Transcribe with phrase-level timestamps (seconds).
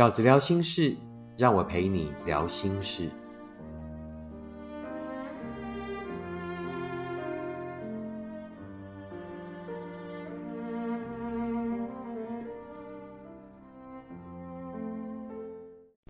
[0.00, 0.96] 饺子聊心事，
[1.36, 3.10] 让我陪你聊心事。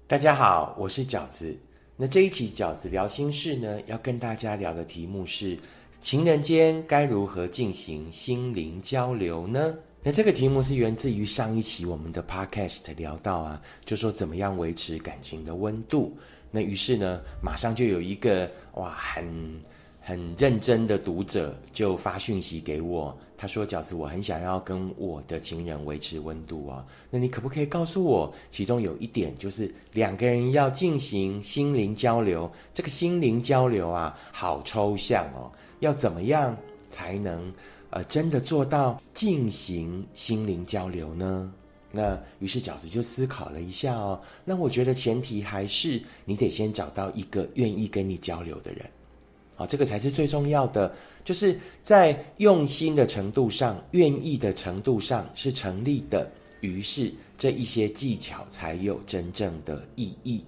[0.06, 1.52] 大家好，我是饺子。
[1.96, 5.58] 那这一期饺子聊心事呢，要跟大家聊的题目是：
[6.00, 9.74] 情人间该如何进行心灵交流呢？
[10.02, 16.16] 那这个题目是源自于上一期我们的 podcast 聊到啊，就说怎么样维持感情的温度。
[16.50, 19.60] 那于是呢，马上就有一个哇，很
[20.00, 36.56] 很认真的读者就发讯息给我，他说：“饺子，我很想要跟我的情人维持温度啊，那你可不可以告诉我，其中有一点就是两个人要进行心灵交流，这个心灵交流啊，好抽象哦，要怎么样
[36.88, 37.52] 才能？”
[37.90, 41.52] 呃，真的做到进行心灵交流呢？
[41.92, 44.20] 那于是饺子就思考了一下哦。
[44.44, 48.88] 那我觉得前提还是你得先找到一个愿意跟你交流的人，
[49.56, 50.94] 好，这个才是最重要的。
[51.24, 60.44] 就是在用心的程度上、愿意的程度上是成立的，于是这一些技巧才有真正的意义。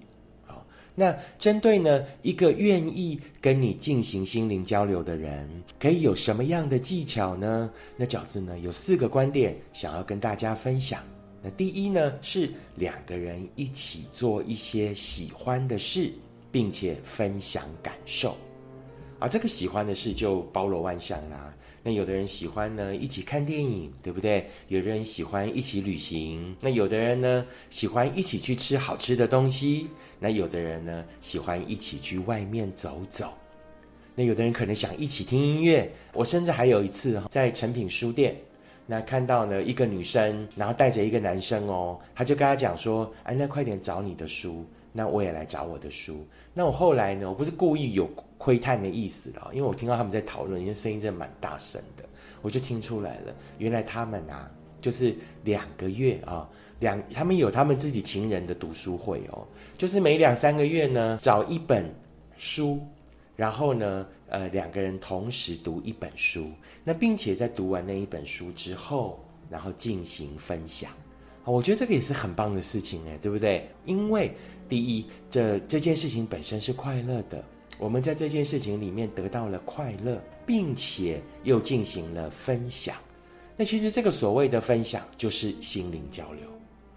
[0.94, 5.48] 那针对呢一个愿意跟你进行心灵交流的人，
[5.80, 7.70] 可以有什么样的技巧呢？
[7.96, 11.00] 那饺子呢有四个观点想要跟大家分享。
[11.42, 16.12] 那第一呢是两个人一起做一些喜欢的事，
[16.50, 18.36] 并且分享感受。
[19.18, 21.54] 啊，这个喜欢的事就包罗万象啦。
[21.82, 24.48] 那有的人喜欢呢一起看电影，对不对？
[24.68, 26.56] 有的人喜欢一起旅行。
[26.60, 29.88] 那有的人呢喜欢一起去吃好吃的东西。
[30.20, 33.32] 那有的人呢喜欢一起去外面走走。
[34.14, 35.90] 那有的人可能想一起听音乐。
[36.12, 38.36] 我甚至还有一次在诚品书店，
[38.86, 46.26] 那看到呢一个女生，然后带着一个男生哦，他就跟他讲说：“哎，那快点找你的书。”那我也来找我的书。
[46.54, 47.28] 那我后来呢？
[47.28, 52.04] 我不是故意有窥探的意思了，因为我听到他们在讨论，因为声音真的蛮大声的，
[52.42, 53.34] 我就听出来了。
[53.58, 54.50] 原来他们啊，
[54.80, 55.14] 就是
[55.44, 56.48] 两个月啊，
[56.78, 59.46] 两他们有他们自己情人的读书会哦，
[59.78, 61.88] 就是每两三个月呢，找一本
[62.36, 62.78] 书，
[63.34, 66.48] 然后呢，呃，两个人同时读一本书，
[66.84, 70.90] 那并且在读完那一本书之后，然后进行分享。
[71.44, 73.68] 我觉得这个也是很棒的事情哎，对不对？
[73.84, 74.32] 因为
[74.72, 77.44] 第一，这这件事情本身是快乐的，
[77.78, 82.96] 我们在这件事情里面得到了快乐，并且又进行了分享。
[83.54, 86.46] 那其实这个所谓的分享，就是心灵交流，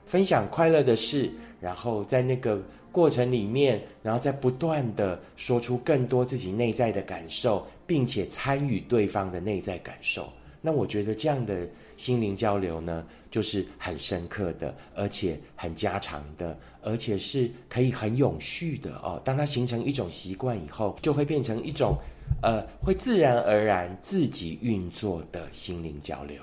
[0.05, 2.63] 分享快乐的事，然后在那个
[2.93, 10.31] 过程里面，然后再不断的说出更多自己内在的感受，并且参与对方的内在感受。
[10.61, 11.67] 那我觉得这样的
[11.97, 19.21] 心灵交流呢，就是很深刻的，而且很家常的，而且是可以很永续的哦。
[19.23, 21.97] 当它形成一种习惯以后，就会变成一种，
[22.41, 26.41] 呃，会自然而然自己运作的心灵交流。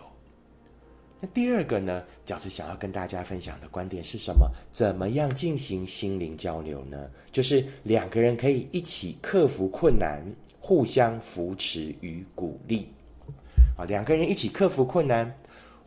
[1.20, 4.50] 那第二个呢，饺子想要跟大家分享的观点是什么？
[4.72, 7.08] 怎么样进行心灵交流呢？
[7.30, 10.20] 就是两个人可以一起克服困难，
[10.58, 12.88] 互相扶持与鼓励。
[13.76, 15.32] 啊，两个人一起克服困难，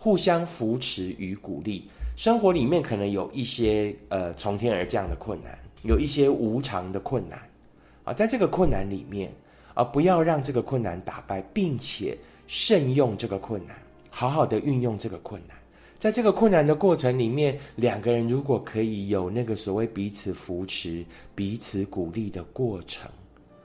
[0.06, 1.90] 互相扶持与鼓励。
[2.16, 7.40] 生活里面可能有一些呃从天而降的困难，有一些无常的困难。
[8.04, 9.32] 啊，在这个困难里面，
[9.74, 13.76] 啊，不要让这个困难打败，并且慎用这个困难，
[14.12, 15.58] 好好的运用这个困难。
[15.98, 23.10] 在这个困难的过程里面，两个人如果可以有那个所谓彼此扶持、彼此鼓励的过程，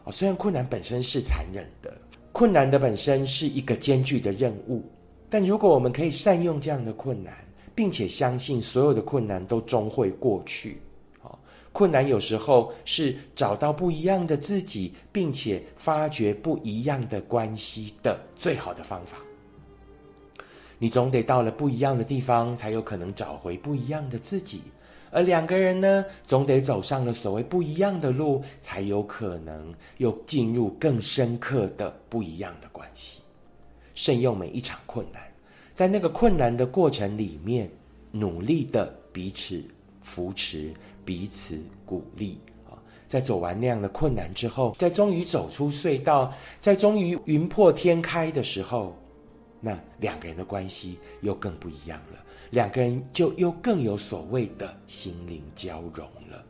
[0.05, 1.95] 啊，虽然困难本身是残忍的。
[2.33, 4.83] 困难的本身是一个艰巨的任务，
[5.31, 7.33] 但如果我们可以善用这样的困难，
[7.73, 10.83] 并且相信所有的困难都终会过去，
[11.23, 11.31] 啊，
[11.73, 19.19] 困难有时候是找到不一样的自己，并且发掘不一样的关系的最好的方法。
[20.79, 24.63] 你总得到了不一样的地方，才有可能找回不一样的自己。
[25.13, 33.21] 而两个人呢，总得走上了所谓不一样的路，才有可能又进入更深刻的不一样的关系。
[34.01, 35.23] 慎用每一场困难，
[35.75, 37.71] 在那个困难的过程里面，
[38.11, 39.63] 努力的彼此
[40.01, 40.73] 扶持、
[41.05, 42.81] 彼此鼓励啊！
[43.07, 48.97] 在走完那样的困难之后，在终于走出隧道，在终于云破天开的时候，
[49.61, 52.25] 那两个人的关系又更不一样了。
[52.49, 56.43] 两个人就又更有所谓的心灵交融了。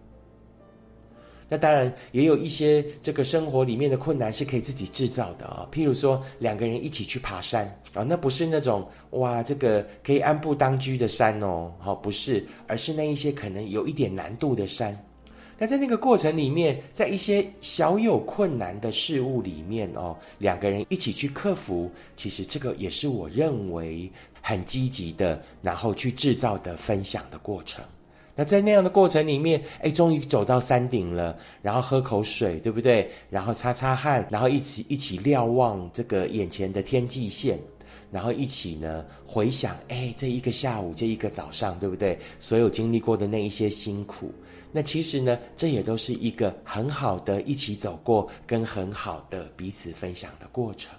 [1.51, 14.97] 那当然也有一些这个生活里面的困难是可以自己制造的啊，譬如说两个人一起去爬山啊，那不是那种哇这个可以安步当居的山哦，好不是，而是那一些可能有一点难度的山。
[15.59, 24.11] 那在那个过程里面，在一些小有困难的事物里面哦，两个人一起去克服，其实这个也是我认为
[24.41, 27.85] 很积极的，然后去制造的分享的过程。
[28.41, 33.07] 那在那样的过程里面，哎，终于走到山顶了，然后喝口水，对不对？
[33.29, 37.59] 然后擦擦汗，然后一起一起瞭望这个眼前的天际线，
[38.11, 42.19] 然后一起呢回想，哎，这一个下午，这一个早上，对不对？
[42.39, 44.33] 所有经历过的那一些辛苦，
[44.73, 50.95] 那其实呢，这也都是一个很好的一起走过跟很好的彼此分享的过程。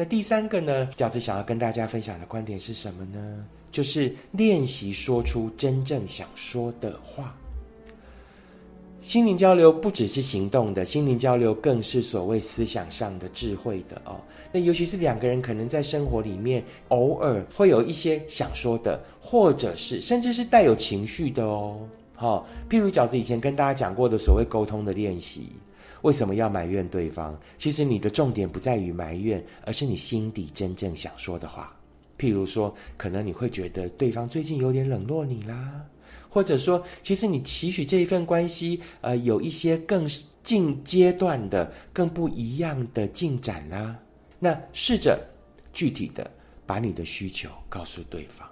[0.00, 3.44] 那第三个呢，饺子想要跟大家分享的观点是什么呢？
[3.72, 7.34] 就是练习说出真正想说的话。
[9.00, 14.20] 心灵交流不只是行动的，心灵交流更是所谓思想上的智慧的哦。
[14.52, 21.76] 那尤其是两个人可能在生活里面偶尔会有一些想说的，或者是甚至是带有情绪的哦。
[22.14, 25.48] 好，譬如饺子以前跟大家讲过的所谓沟通的练习，
[26.02, 27.36] 为什么要埋怨对方？
[27.58, 31.74] 其实你的重点不在于埋怨，而是你心底真正想说的话。
[32.18, 35.84] 譬如说，可能你会觉得对方最近有点冷落你啦，
[36.28, 40.08] 或者说，其实你期许这一份关系，呃，有一些更
[40.42, 43.96] 进阶段的、更不一样的进展啦。
[44.38, 45.20] 那试着
[45.72, 46.28] 具体的
[46.66, 48.48] 把你的需求告诉对方，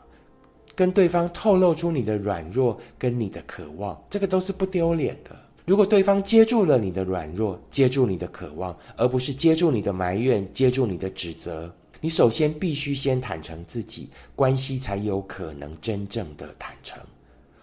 [0.74, 5.36] 跟对方透露出你的软弱跟你的渴望，这个都是不丢脸的。
[5.66, 11.70] 如果对方接住了你的软弱，接住你的渴望，而不是接住你的埋怨，接住你的指责。
[12.00, 17.02] 你首先必须先坦诚自己，关系才有可能真正的坦诚，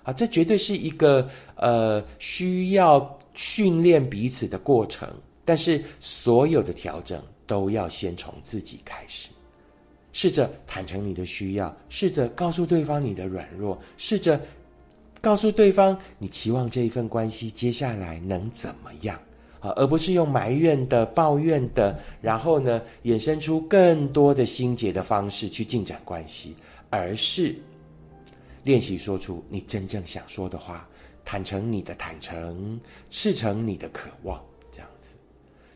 [0.04, 5.10] 啊，这绝对是一个呃需要训练彼此的过程。
[5.46, 9.30] 但是所有的调整都要先从自己开始，
[10.12, 14.40] 试着坦诚你的需要，试着告诉对方你的软弱，试着
[15.24, 19.18] 告诉对方你期望这一份关系接下来能怎么样。
[19.62, 26.54] 啊，而不是用埋怨的、抱怨的，然后呢，衍生出更多的心结的方式去进展关系，
[26.90, 27.56] 而是
[28.66, 30.86] 练习说出你真正想说的话，
[31.24, 32.78] 坦诚你的坦诚，
[33.10, 35.14] 赤诚你的渴望，这样子。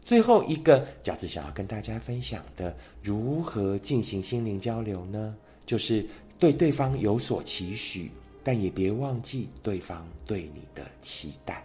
[0.04, 5.34] 最后一个饺子想要跟大家分享的，如何进行心灵交流呢？
[5.66, 6.06] 就是
[6.38, 8.12] 对对方有所期许，
[8.48, 11.62] 但也别忘记对方对你的期待。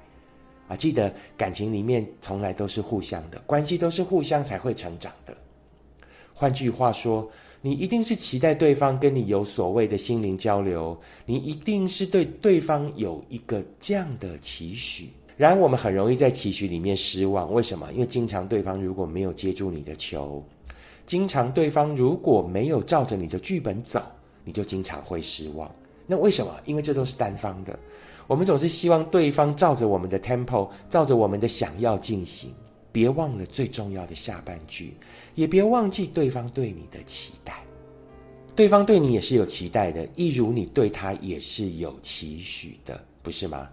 [0.66, 5.32] 啊，记得感情里面从来都是互相的，关系都是互相才会成长的。
[6.34, 7.30] 换句话说，
[7.60, 15.08] 你一定是期待对方跟你有所谓的心灵交流，你一定是对对方有一个这样的期许。
[15.36, 17.92] 然而，我们很容易在期许里面失望，为什么？
[17.92, 20.44] 因为经常对方如果没有接住你的球，
[21.06, 24.02] 经常对方如果没有照着你的剧本走，
[24.42, 25.72] 你就经常会失望。
[26.06, 26.54] 那为什么？
[26.64, 27.78] 因为这都是单方的。
[28.26, 32.52] 我们总是希望对方照着我们的 tempo，照着我们的想要进行。
[32.90, 34.94] 别忘了最重要的下半句，
[35.34, 37.62] 也别忘记对方对你的期待。
[38.54, 43.68] 对方对你也是有期待的，一如你对他也是有期许的，不是吗？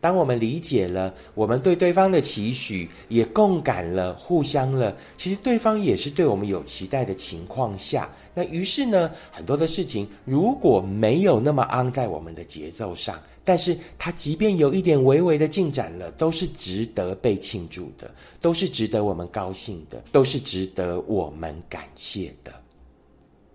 [0.00, 18.10] 当我们理解了我们对对方的期许，也共感了、互相了，其实对方也是对我们有期待的情况下，那于是呢，很多的事情如果没有那么安在我们的节奏上，但是它即便有一点微微的进展了，都是值得被庆祝的，
[18.42, 22.52] 都是值得我们高兴的，都是值得我们感谢的，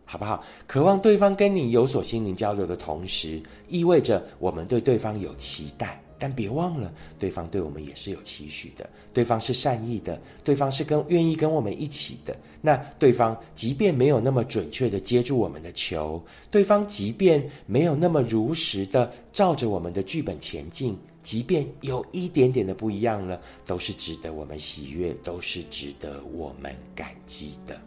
[0.03, 0.43] 好不好？
[0.65, 6.01] 渴望对方跟你有所心灵交流的同时，意味着我们对对方有期待。
[6.19, 8.87] 但别忘了，对方对我们也是有期许的。
[9.13, 12.37] 对方是善意的，对方是跟愿意跟我们一起的。
[12.61, 16.21] 那对方即便没有那么准确的接住我们的球，
[16.51, 27.79] 对方即便没有那么如实的照着我们的剧本前进，即便有一点点的不一样了，都是值得我们喜悦，都是值得我们感激的。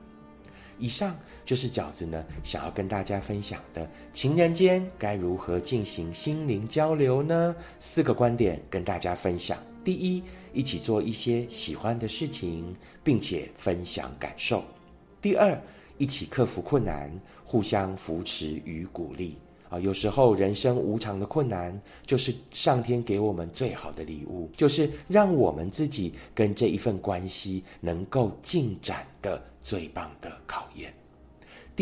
[0.79, 7.55] 以上就是饺子呢想要跟大家分享的，情人间该如何进行心灵交流呢？
[7.79, 10.23] 四个观点跟大家分享：第一，
[10.53, 14.61] 一起做一些喜欢的事情，并且分享感受；
[15.21, 15.61] 第二，
[15.99, 17.11] 一起克服困难，
[17.45, 19.37] 互相扶持与鼓励。
[19.69, 29.43] 啊，有时候人生无常的困难，就是上天给我们最好的礼物，就是让我们自己跟这一份关系能够进展的。
[29.65, 30.93] 最棒的考验。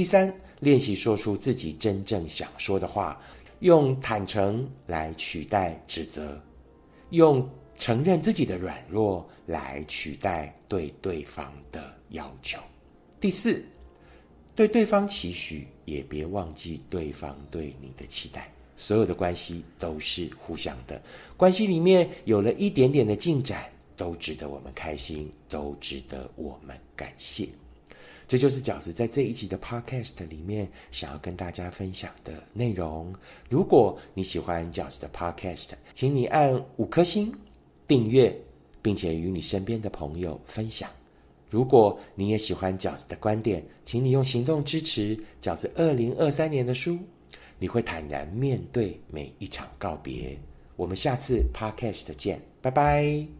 [0.00, 3.20] 第三，练习说出自己真正想说的话，
[3.58, 6.40] 用坦诚来取代指责，
[7.10, 7.46] 用
[7.78, 12.58] 承认自己的软弱来取代对对方的要求。
[13.20, 13.62] 第四，
[14.56, 18.50] 对对方期许，也别忘记对方对你的期待。
[18.76, 20.98] 所有的关系都是互相的，
[21.36, 27.46] 关系里面有了一点点的进展，都值得我们开心，都值得我们感谢。
[28.30, 33.12] 这就是饺子在这一集的 Podcast 里面想要跟大家分享的内容。
[33.48, 37.34] 如果你喜欢饺子的 Podcast，请你按五颗星
[37.88, 38.32] 订阅，
[38.80, 40.88] 并且与你身边的朋友分享。
[41.48, 46.96] 如果你也喜欢饺子的观点，请你用行动支持饺子二零二三年的书。
[47.58, 50.38] 你会坦然面对每一场告别。
[50.76, 53.39] 我们下次 podcast 见，拜拜。